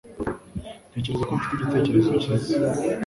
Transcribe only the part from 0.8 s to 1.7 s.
Ntekereza ko mfite